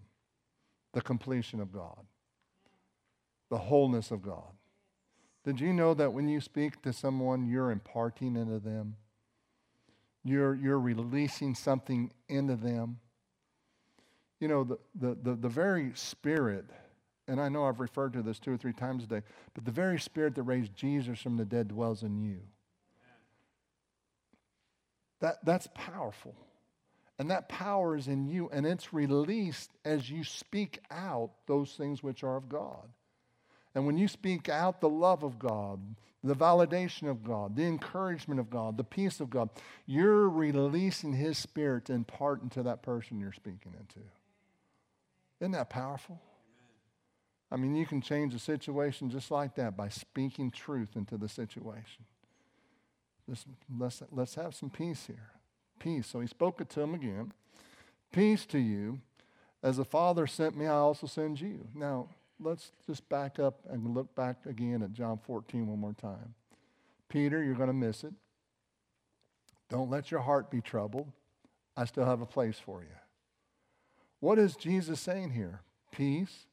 [0.93, 2.05] the completion of God,
[3.49, 4.53] the wholeness of God.
[5.43, 8.97] Did you know that when you speak to someone, you're imparting into them?
[10.23, 12.99] You're, you're releasing something into them.
[14.39, 16.65] You know, the, the, the, the very spirit
[17.27, 19.99] and I know I've referred to this two or three times today, but the very
[19.99, 22.41] spirit that raised Jesus from the dead dwells in you.
[25.21, 26.35] That, that's powerful.
[27.17, 32.03] And that power is in you, and it's released as you speak out those things
[32.03, 32.89] which are of God.
[33.73, 35.79] And when you speak out the love of God,
[36.23, 39.49] the validation of God, the encouragement of God, the peace of God,
[39.85, 43.99] you're releasing His Spirit to impart into that person you're speaking into.
[45.39, 46.19] Isn't that powerful?
[47.51, 51.29] I mean, you can change a situation just like that by speaking truth into the
[51.29, 52.05] situation.
[53.27, 55.31] Let's, let's have some peace here.
[55.79, 56.07] Peace.
[56.07, 57.33] So he spoke it to him again.
[58.11, 58.99] Peace to you.
[59.63, 61.67] As the Father sent me, I also send you.
[61.73, 62.09] Now,
[62.39, 66.35] let's just back up and look back again at John 14 one more time.
[67.09, 68.13] Peter, you're going to miss it.
[69.69, 71.11] Don't let your heart be troubled.
[71.75, 72.95] I still have a place for you.
[74.19, 75.61] What is Jesus saying here?
[75.91, 76.45] Peace,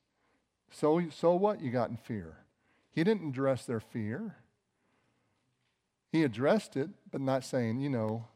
[0.72, 2.38] so, so what you got in fear?
[2.90, 4.36] He didn't address their fear.
[6.12, 8.26] He addressed it, but not saying, you know,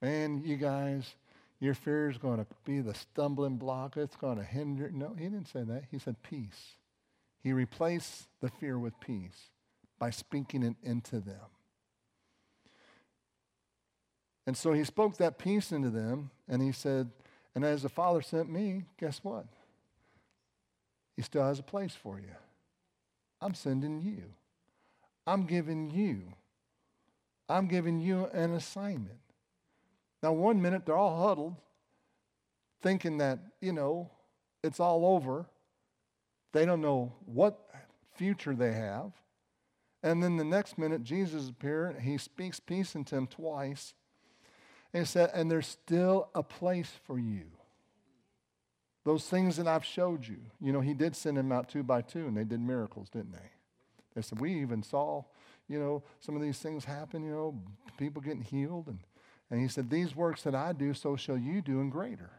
[0.00, 1.16] man, you guys,
[1.58, 3.96] your fear is going to be the stumbling block.
[3.96, 4.90] It's going to hinder.
[4.92, 5.84] No, he didn't say that.
[5.90, 6.76] He said peace.
[7.42, 9.50] He replaced the fear with peace
[9.98, 11.40] by speaking it into them.
[14.46, 17.10] And so he spoke that peace into them, and he said,
[17.54, 19.46] And as the Father sent me, guess what?
[21.16, 22.34] He still has a place for you.
[23.40, 24.22] I'm sending you.
[25.26, 26.34] I'm giving you.
[27.48, 29.18] I'm giving you an assignment.
[30.22, 31.56] Now, one minute they're all huddled,
[32.80, 34.10] thinking that, you know,
[34.62, 35.46] it's all over.
[36.52, 37.58] They don't know what
[38.16, 39.12] future they have.
[40.02, 41.96] And then the next minute, Jesus appears.
[42.02, 43.94] He speaks peace into them twice.
[44.92, 47.44] And he said, and there's still a place for you.
[49.04, 50.38] Those things that I've showed you.
[50.60, 53.32] You know, he did send them out two by two, and they did miracles, didn't
[53.32, 53.50] they?
[54.14, 55.24] They said, We even saw,
[55.68, 57.58] you know, some of these things happen, you know,
[57.98, 58.86] people getting healed.
[58.88, 58.98] And,
[59.50, 62.30] and he said, These works that I do, so shall you do, and greater.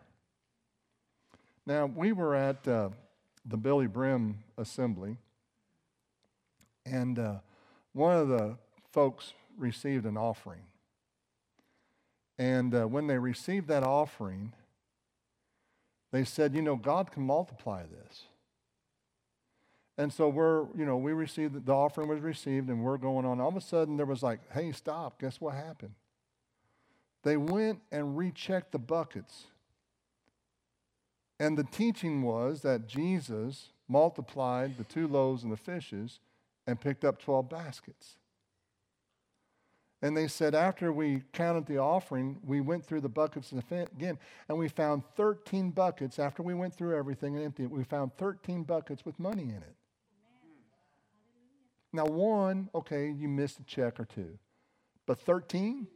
[1.65, 2.89] Now, we were at uh,
[3.45, 5.17] the Billye Brim Assembly,
[6.85, 7.35] and uh,
[7.93, 8.57] one of the
[8.91, 10.61] folks received an offering.
[12.37, 14.53] And uh, when they received that offering,
[16.11, 18.23] they said, you know, God can multiply this.
[19.97, 23.39] And so we're, you know, we received, the offering was received and we're going on.
[23.39, 25.19] All of a sudden there was like, hey, stop.
[25.21, 25.93] Guess what happened?
[27.23, 29.45] They went and rechecked the buckets.
[31.39, 36.19] And the teaching was that Jesus multiplied the two loaves and the fishes
[36.67, 38.17] and picked up 12 baskets.
[40.01, 44.57] And they said, after we counted the offering, we went through the buckets again, and
[44.57, 46.19] we found 13 buckets.
[46.19, 49.74] After we went through everything and emptied we found 13 buckets with money in it.
[51.95, 54.37] Now, one, okay, you missed a check or two,
[55.05, 55.87] but 13?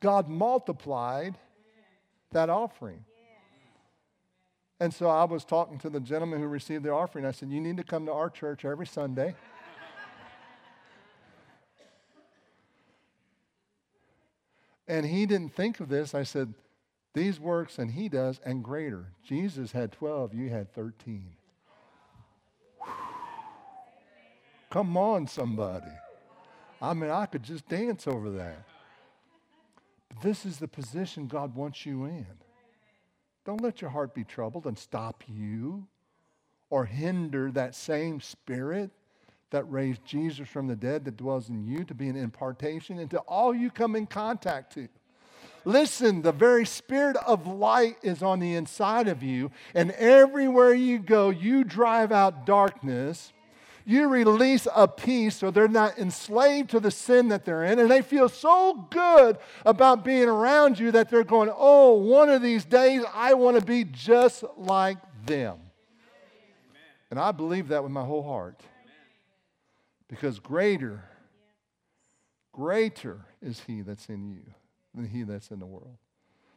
[0.00, 1.36] God multiplied
[2.32, 3.04] that offering.
[4.80, 7.26] And so I was talking to the gentleman who received the offering.
[7.26, 9.34] I said, You need to come to our church every Sunday.
[14.88, 16.14] And he didn't think of this.
[16.16, 16.54] I said,
[17.14, 19.12] These works, and he does, and greater.
[19.22, 21.36] Jesus had 12, you had 13.
[24.70, 25.90] Come on, somebody.
[26.80, 28.64] I mean, I could just dance over that.
[30.08, 32.26] But this is the position God wants you in.
[33.44, 35.86] Don't let your heart be troubled and stop you
[36.70, 38.90] or hinder that same spirit
[39.50, 43.18] that raised Jesus from the dead that dwells in you to be an impartation into
[43.20, 44.88] all you come in contact to.
[45.64, 50.98] Listen, the very spirit of light is on the inside of you, and everywhere you
[50.98, 53.32] go, you drive out darkness.
[53.84, 57.90] You release a peace so they're not enslaved to the sin that they're in, and
[57.90, 62.64] they feel so good about being around you that they're going, Oh, one of these
[62.64, 65.58] days I want to be just like them.
[67.10, 68.60] And I believe that with my whole heart.
[70.08, 71.04] Because greater,
[72.52, 74.42] greater is he that's in you
[74.94, 75.96] than he that's in the world.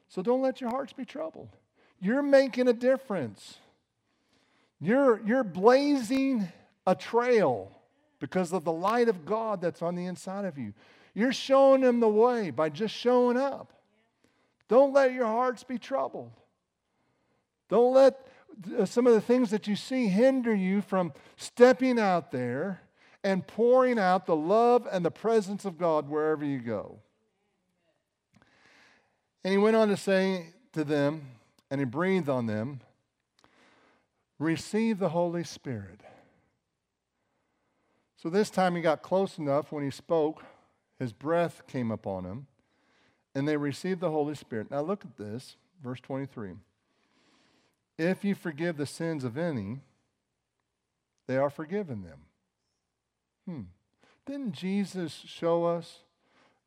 [0.07, 1.49] So don't let your hearts be troubled.
[1.99, 3.57] You're making a difference.
[4.79, 6.51] You're, you're blazing
[6.85, 7.71] a trail
[8.19, 10.73] because of the light of God that's on the inside of you.
[11.13, 13.73] You're showing them the way by just showing up.
[14.67, 16.31] Don't let your hearts be troubled.
[17.69, 18.27] Don't let
[18.77, 22.81] uh, some of the things that you see hinder you from stepping out there
[23.23, 26.99] and pouring out the love and the presence of God wherever you go.
[29.43, 31.29] And he went on to say to them,
[31.69, 32.81] and he breathed on them,
[34.39, 36.01] receive the Holy Spirit.
[38.23, 40.45] So this time he got close enough when he spoke,
[40.97, 42.47] his breath came upon him,
[43.35, 44.71] and they received the Holy Spirit.
[44.71, 46.53] Now look at this, verse 23.
[47.97, 49.81] If you forgive the sins of any,
[51.27, 52.19] they are forgiven them.
[53.45, 53.61] Hmm.
[54.25, 56.03] Didn't Jesus show us?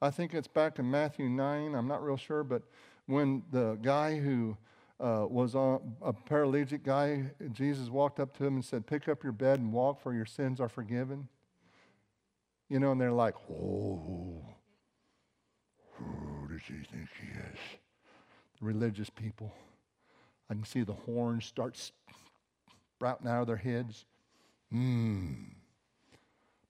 [0.03, 2.65] I think it's back in Matthew 9, I'm not real sure, but
[3.07, 4.59] when the guy who
[5.01, 9.33] uh, was a paralytic guy, Jesus walked up to him and said, Pick up your
[9.33, 11.29] bed and walk, for your sins are forgiven.
[12.69, 14.45] You know, and they're like, Oh,
[15.93, 17.59] who does he think he is?
[18.59, 19.53] The religious people.
[20.51, 21.79] I can see the horns start
[22.97, 24.05] sprouting out of their heads.
[24.71, 25.35] Hmm.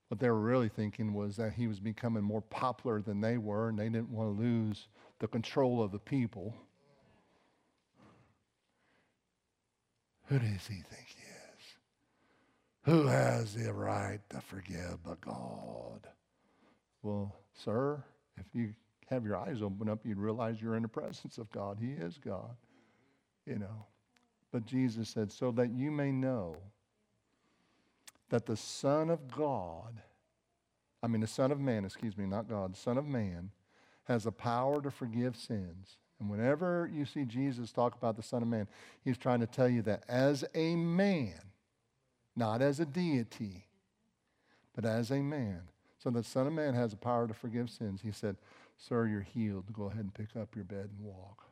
[0.08, 3.68] What they were really thinking was that he was becoming more popular than they were,
[3.68, 6.54] and they didn't want to lose the control of the people.
[10.26, 11.25] Who does he think he?
[12.86, 16.06] Who has the right to forgive but God?
[17.02, 18.00] Well, sir,
[18.38, 18.74] if you
[19.10, 21.78] have your eyes open up, you'd realize you're in the presence of God.
[21.80, 22.54] He is God,
[23.44, 23.86] you know.
[24.52, 26.56] But Jesus said, so that you may know
[28.30, 30.00] that the Son of God,
[31.02, 33.50] I mean, the Son of Man, excuse me, not God, the Son of Man,
[34.04, 35.98] has the power to forgive sins.
[36.20, 38.68] And whenever you see Jesus talk about the Son of Man,
[39.04, 41.40] he's trying to tell you that as a man,
[42.36, 43.66] not as a deity,
[44.74, 45.62] but as a man.
[45.98, 48.00] So the Son of Man has the power to forgive sins.
[48.02, 48.36] He said,
[48.76, 49.72] Sir, you're healed.
[49.72, 51.44] Go ahead and pick up your bed and walk.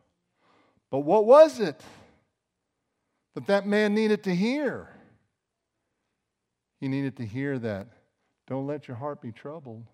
[0.90, 1.82] But what was it
[3.34, 4.90] that that man needed to hear?
[6.78, 7.88] He needed to hear that.
[8.46, 9.86] Don't let your heart be troubled.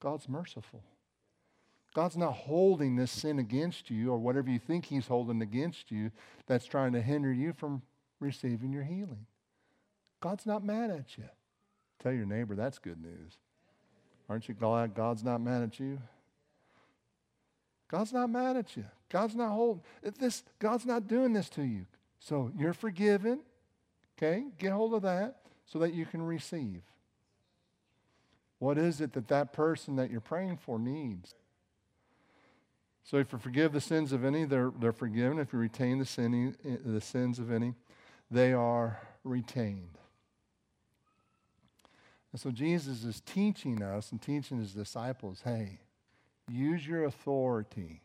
[0.00, 0.84] God's merciful.
[1.94, 6.12] God's not holding this sin against you or whatever you think He's holding against you
[6.46, 7.82] that's trying to hinder you from
[8.20, 9.26] receiving your healing.
[10.20, 11.24] God's not mad at you.
[12.02, 13.36] Tell your neighbor that's good news.
[14.28, 15.98] Aren't you glad God's not mad at you?
[17.88, 18.84] God's not mad at you.
[19.08, 19.82] God's not holding
[20.18, 20.42] this.
[20.58, 21.86] God's not doing this to you.
[22.18, 23.40] So you're forgiven.
[24.16, 26.82] Okay, get hold of that so that you can receive.
[28.58, 31.34] What is it that that person that you're praying for needs?
[33.04, 35.38] So if you forgive the sins of any, they're, they're forgiven.
[35.38, 37.74] If you retain the, sin, the sins of any,
[38.30, 39.98] they are retained.
[42.32, 45.80] And so Jesus is teaching us and teaching his disciples hey,
[46.48, 48.02] use your authority.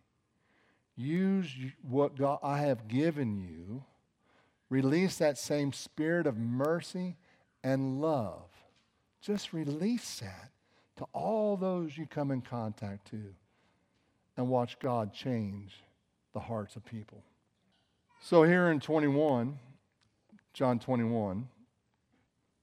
[0.96, 1.50] Use
[1.82, 3.84] what God, I have given you.
[4.70, 7.16] Release that same spirit of mercy
[7.64, 8.50] and love.
[9.22, 10.52] Just release that
[10.98, 13.34] to all those you come in contact to
[14.38, 15.74] and watch God change
[16.34, 17.24] the hearts of people.
[18.22, 19.60] So, here in 21,
[20.54, 21.48] John 21,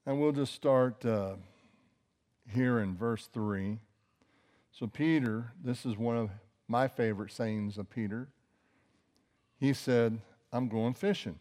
[0.07, 1.35] and we'll just start uh,
[2.51, 3.79] here in verse 3.
[4.73, 6.31] So, Peter, this is one of
[6.69, 8.29] my favorite sayings of Peter.
[9.59, 10.21] He said,
[10.53, 11.39] I'm going fishing.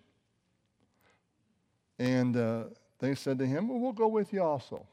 [1.98, 2.64] And uh,
[3.00, 4.86] they said to him, Well, we'll go with you also.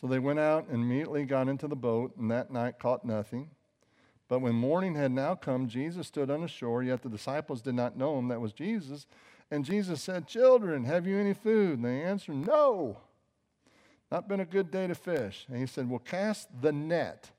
[0.00, 3.50] So they went out and immediately got into the boat, and that night caught nothing.
[4.28, 7.74] But when morning had now come, Jesus stood on the shore, yet the disciples did
[7.74, 9.06] not know him that was Jesus.
[9.50, 11.78] And Jesus said, Children, have you any food?
[11.78, 12.98] And they answered, No.
[14.10, 15.46] Not been a good day to fish.
[15.48, 17.30] And he said, Well, cast the net.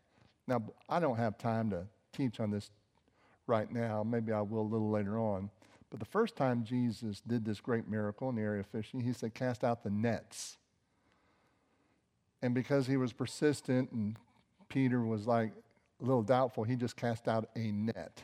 [0.48, 2.70] Now, I don't have time to teach on this
[3.48, 4.04] right now.
[4.04, 5.50] Maybe I will a little later on.
[5.90, 9.14] But the first time Jesus did this great miracle in the area of fishing, he
[9.14, 10.58] said, Cast out the nets.
[12.42, 14.16] And because he was persistent and
[14.68, 15.52] Peter was like,
[16.02, 18.24] a little doubtful, he just cast out a net.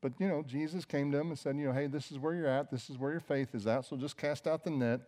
[0.00, 2.34] But, you know, Jesus came to him and said, you know, hey, this is where
[2.34, 2.70] you're at.
[2.70, 3.84] This is where your faith is at.
[3.86, 5.00] So just cast out the net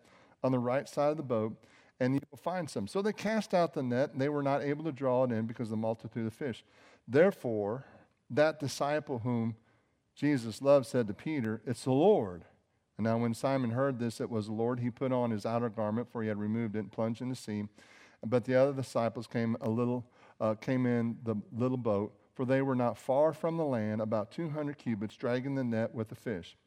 [0.43, 1.55] on the right side of the boat
[1.99, 2.87] and you'll find some.
[2.87, 5.45] So they cast out the net and they were not able to draw it in
[5.45, 6.63] because of the multitude of fish.
[7.07, 7.85] Therefore,
[8.29, 9.55] that disciple whom
[10.15, 12.45] Jesus loved said to Peter, It's the Lord.
[12.97, 15.67] And now, when Simon heard this, it was the Lord, he put on his outer
[15.67, 17.65] garment, for he had removed it, and plunged in the sea.
[18.25, 20.05] But the other disciples came a little
[20.39, 24.31] uh, came in the little boat, for they were not far from the land, about
[24.31, 26.57] 200 cubits, dragging the net with the fish.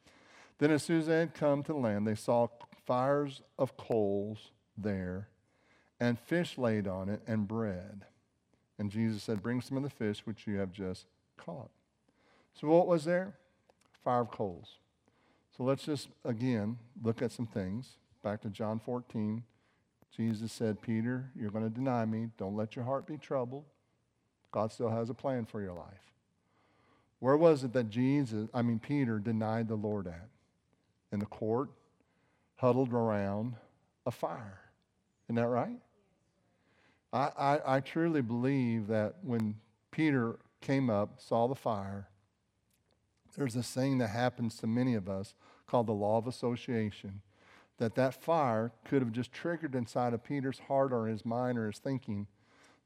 [0.59, 2.47] Then, as soon as they had come to land, they saw
[2.85, 4.51] fires of coals
[4.83, 5.27] there,
[5.99, 8.05] and fish laid on it, and bread.
[8.77, 11.05] And Jesus said, Bring some of the fish which you have just
[11.37, 11.69] caught.
[12.53, 13.35] So, what was there?
[14.03, 14.77] Five coals.
[15.55, 17.97] So, let's just again look at some things.
[18.23, 19.43] Back to John 14,
[20.15, 22.29] Jesus said, Peter, you're going to deny me.
[22.37, 23.63] Don't let your heart be troubled.
[24.51, 26.13] God still has a plan for your life.
[27.19, 30.27] Where was it that Jesus, I mean, Peter denied the Lord at?
[31.11, 31.69] In the court,
[32.55, 33.55] huddled around
[34.05, 34.59] a fire.
[35.29, 35.77] Isn't that right?
[37.13, 39.57] I, I, I truly believe that when
[39.91, 42.07] Peter came up, saw the fire,
[43.37, 45.35] there's this thing that happens to many of us
[45.67, 47.21] called the law of association
[47.77, 51.67] that that fire could have just triggered inside of Peter's heart or his mind or
[51.67, 52.25] his thinking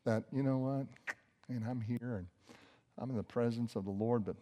[0.04, 1.16] that, you know what,
[1.48, 2.28] and I'm here and
[2.98, 4.36] I'm in the presence of the Lord, but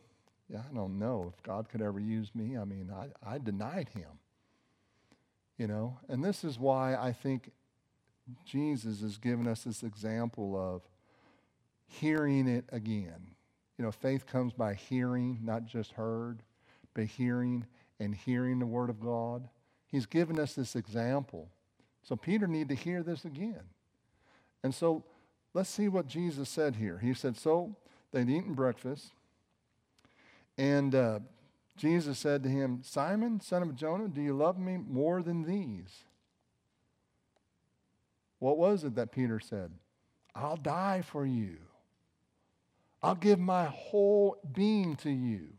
[0.51, 2.57] yeah, I don't know if God could ever use me.
[2.57, 4.09] I mean, I, I denied him.
[5.57, 7.51] You know, and this is why I think
[8.45, 10.81] Jesus has given us this example of
[11.87, 13.27] hearing it again.
[13.77, 16.43] You know, faith comes by hearing, not just heard,
[16.93, 17.65] but hearing
[17.99, 19.47] and hearing the Word of God.
[19.87, 21.49] He's given us this example.
[22.03, 23.61] So Peter need to hear this again.
[24.63, 25.03] And so
[25.53, 26.99] let's see what Jesus said here.
[26.99, 27.75] He said, So
[28.11, 29.11] they'd eaten breakfast,
[30.57, 31.19] and uh,
[31.77, 36.03] Jesus said to him, Simon, son of Jonah, do you love me more than these?
[38.41, 39.69] What was it that Peter said?
[40.33, 41.57] I'll die for you.
[43.03, 45.49] I'll give my whole being to you.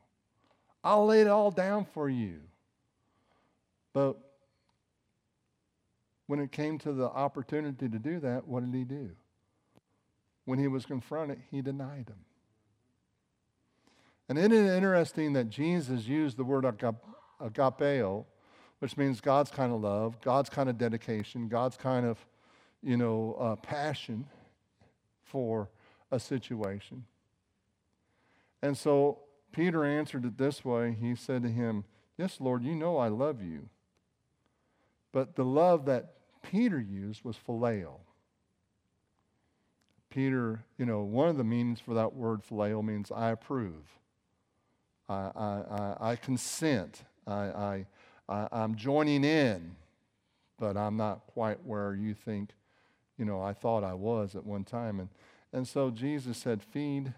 [0.83, 2.41] I'll lay it all down for you.
[3.93, 4.19] But
[6.27, 9.11] when it came to the opportunity to do that, what did he do?
[10.45, 12.25] When he was confronted, he denied him.
[14.29, 18.25] And isn't it interesting that Jesus used the word agapeo,
[18.81, 22.19] which means God's kind of love, God's kind of dedication, God's kind of,
[22.83, 24.27] you know, uh, passion
[25.25, 25.69] for
[26.11, 27.05] a situation.
[28.61, 29.21] And so
[29.53, 30.97] Peter answered it this way.
[30.99, 31.85] He said to him,
[32.19, 33.69] Yes, Lord, you know I love you.
[35.13, 38.01] But the love that Peter used was phileo.
[40.11, 43.99] Peter, you know, one of the meanings for that word phileo means I approve.
[45.09, 47.03] I, I, I, I consent.
[47.27, 47.87] I, I,
[48.29, 49.77] I, am joining in
[50.63, 52.51] but I'm not quite where you think,
[53.19, 55.01] you know, I thought I was at one time.
[55.01, 55.09] And,
[55.53, 57.13] and so Jesus said, Feed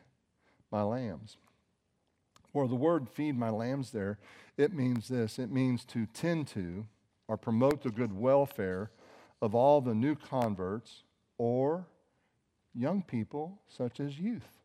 [0.70, 1.36] my lambs.
[2.52, 4.18] Or the word feed my lambs there,
[4.56, 6.86] it means this it means to tend to
[7.26, 8.90] or promote the good welfare
[9.42, 11.02] of all the new converts
[11.36, 11.86] or
[12.74, 14.60] young people, such as youth.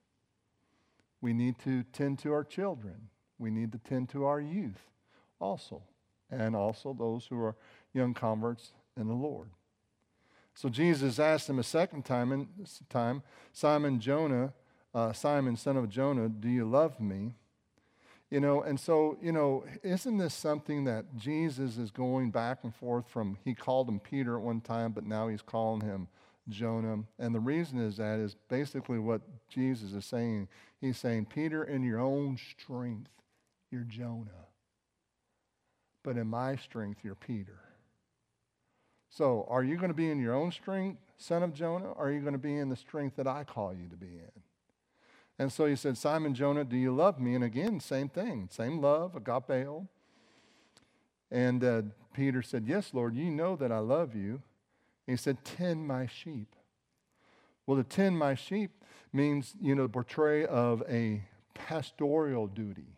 [1.22, 3.10] We need to tend to our children.
[3.38, 4.90] We need to tend to our youth
[5.40, 5.82] also,
[6.30, 7.56] and also those who are
[7.94, 9.50] young converts in the Lord.
[10.60, 12.46] So Jesus asked him a second time, and
[12.90, 14.52] time Simon Jonah,
[14.94, 17.36] uh, Simon son of Jonah, do you love me?
[18.30, 22.76] You know, and so, you know, isn't this something that Jesus is going back and
[22.76, 23.38] forth from?
[23.46, 26.10] He called him Peter at one time, but now he's calling him
[26.50, 27.06] Jonah.
[27.18, 30.50] And the reason is that is basically what Jesus is saying.
[30.82, 33.12] He's saying, Peter, in your own strength,
[33.72, 34.48] you're Jonah.
[36.04, 37.62] But in my strength, you're Peter.
[39.10, 42.12] So, are you going to be in your own strength, son of Jonah, or are
[42.12, 44.44] you going to be in the strength that I call you to be in?
[45.40, 47.34] And so he said, Simon Jonah, do you love me?
[47.34, 49.88] And again, same thing, same love, agapeo.
[51.32, 51.82] And uh,
[52.14, 54.42] Peter said, Yes, Lord, you know that I love you.
[55.08, 56.56] And he said, Tend my sheep.
[57.66, 58.72] Well, to tend my sheep
[59.14, 62.98] means, you know, the portray of a pastoral duty.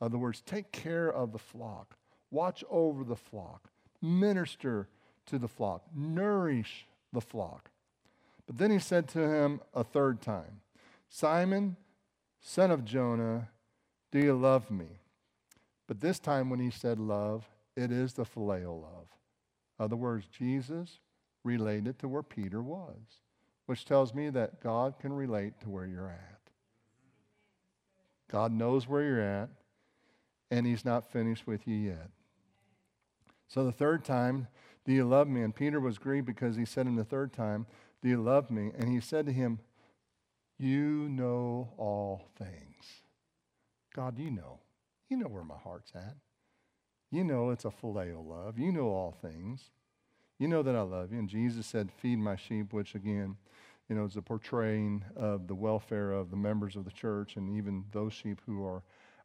[0.00, 1.96] In other words, take care of the flock,
[2.30, 3.68] watch over the flock,
[4.00, 4.88] minister
[5.26, 7.70] to the flock, nourish the flock.
[8.46, 10.60] But then he said to him a third time,
[11.08, 11.76] Simon,
[12.40, 13.48] son of Jonah,
[14.10, 14.86] do you love me?
[15.86, 19.06] But this time when he said love, it is the phileo love.
[19.78, 20.98] In other words, Jesus
[21.44, 23.20] related to where Peter was,
[23.66, 26.40] which tells me that God can relate to where you're at.
[28.30, 29.50] God knows where you're at,
[30.50, 32.10] and he's not finished with you yet.
[33.48, 34.48] So the third time,
[34.84, 35.42] do you love me?
[35.42, 37.66] And Peter was grieved because he said him the third time,
[38.02, 38.72] Do you love me?
[38.76, 39.60] And he said to him,
[40.62, 43.02] you know all things.
[43.96, 44.60] God, you know.
[45.08, 46.14] You know where my heart's at.
[47.10, 48.60] You know it's a filial love.
[48.60, 49.70] You know all things.
[50.38, 51.18] You know that I love you.
[51.18, 53.38] And Jesus said, Feed my sheep, which again,
[53.88, 57.50] you know, is a portraying of the welfare of the members of the church and
[57.50, 58.84] even those sheep who are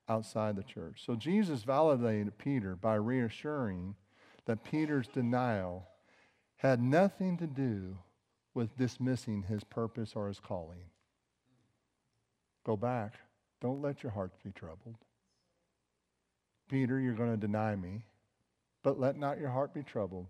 [0.10, 1.03] outside the church.
[1.05, 3.93] So Jesus validated Peter by reassuring
[4.47, 5.87] that Peter's denial
[6.57, 7.97] had nothing to do
[8.53, 10.89] with dismissing his purpose or his calling.
[12.65, 13.13] Go back.
[13.61, 14.95] Don't let your hearts be troubled.
[16.69, 18.01] Peter, you're going to deny me,
[18.83, 20.27] but let not your heart be troubled.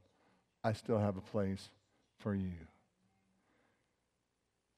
[0.63, 1.69] I still have a place
[2.19, 2.53] for you.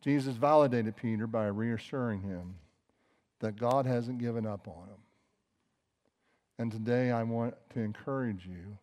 [0.01, 2.55] Jesus validated Peter by reassuring him
[3.39, 5.01] that God hasn't given up on him.
[6.57, 8.77] And today I want to encourage you,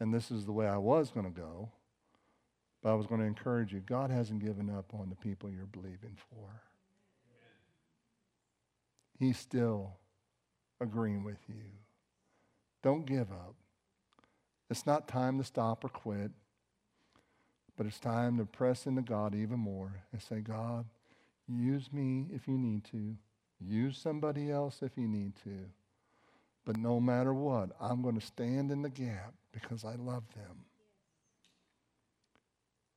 [0.00, 1.70] and this is the way I was going to go,
[2.82, 5.66] but I was going to encourage you God hasn't given up on the people you're
[5.66, 6.62] believing for.
[9.18, 9.94] He's still
[10.80, 11.62] agreeing with you.
[12.82, 13.54] Don't give up.
[14.70, 16.30] It's not time to stop or quit,
[17.76, 20.86] but it's time to press into God even more and say, God,
[21.48, 23.16] use me if you need to.
[23.60, 25.70] Use somebody else if you need to.
[26.64, 30.64] But no matter what, I'm going to stand in the gap because I love them.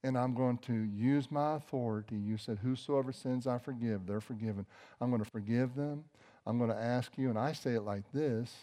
[0.03, 2.15] And I'm going to use my authority.
[2.15, 4.65] You said, Whosoever sins I forgive, they're forgiven.
[4.99, 6.03] I'm going to forgive them.
[6.45, 8.53] I'm going to ask you, and I say it like this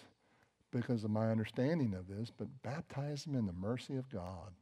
[0.71, 4.53] because of my understanding of this, but baptize them in the mercy of God.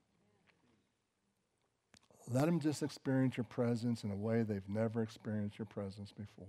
[2.30, 6.46] Let them just experience your presence in a way they've never experienced your presence before.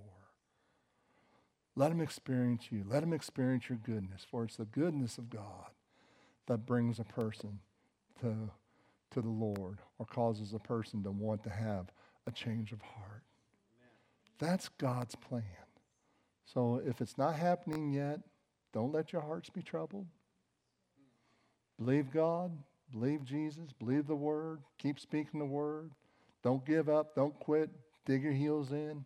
[1.75, 2.83] Let them experience you.
[2.87, 5.71] Let them experience your goodness, for it's the goodness of God
[6.47, 7.59] that brings a person
[8.21, 8.51] to
[9.15, 11.87] to the Lord or causes a person to want to have
[12.27, 13.23] a change of heart.
[13.79, 13.89] Amen.
[14.39, 15.43] That's God's plan.
[16.45, 18.19] So if it's not happening yet,
[18.73, 20.05] don't let your hearts be troubled.
[21.77, 22.51] Believe God,
[22.91, 25.91] believe Jesus, believe the word, keep speaking the word.
[26.43, 27.69] Don't give up, don't quit,
[28.05, 29.05] dig your heels in,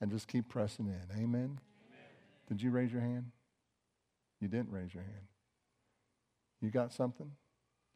[0.00, 1.16] and just keep pressing in.
[1.16, 1.24] Amen?
[1.24, 1.58] Amen.
[2.48, 3.32] Did you raise your hand?
[4.40, 5.26] You didn't raise your hand.
[6.64, 7.30] You got something?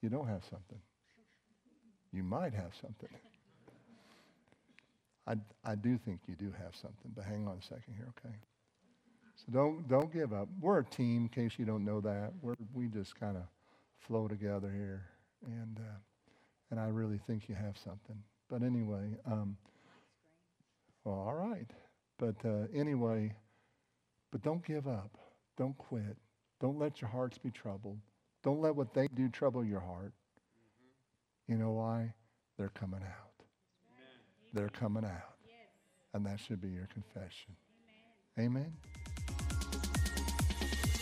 [0.03, 0.79] You don't have something
[2.13, 3.09] you might have something.
[5.27, 8.35] I, I do think you do have something, but hang on a second here, okay?
[9.37, 10.49] So don't, don't give up.
[10.61, 12.33] We're a team, in case you don't know that.
[12.41, 13.43] We're, we just kind of
[13.99, 15.05] flow together here.
[15.47, 15.99] And, uh,
[16.71, 18.17] and I really think you have something.
[18.49, 19.59] But anyway, um,
[21.05, 21.71] well, all right.
[22.19, 23.35] But uh, anyway,
[24.33, 25.19] but don't give up.
[25.59, 26.17] Don't quit.
[26.59, 27.99] Don't let your hearts be troubled.
[28.43, 30.13] Don't let what they do trouble your heart.
[31.49, 32.15] You know why?
[32.59, 33.45] They're coming out.
[34.53, 35.35] They're coming out.
[36.15, 37.55] And that should be your confession.
[38.39, 38.73] Amen.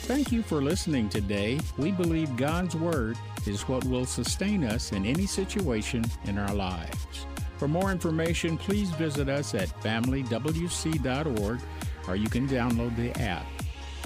[0.06, 1.58] Thank you for listening today.
[1.78, 3.16] We believe God's Word
[3.46, 7.26] is what will sustain us in any situation in our lives.
[7.58, 11.60] For more information, please visit us at familywc.org
[12.06, 13.46] or you can download the app.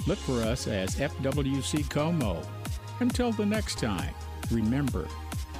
[0.07, 2.41] Look for us as FWC Como.
[3.01, 4.13] Until the next time,
[4.51, 5.07] remember,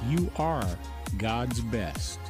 [0.08, 0.64] you are
[1.18, 2.20] God's best.